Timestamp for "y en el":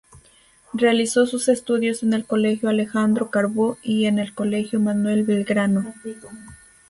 3.83-4.33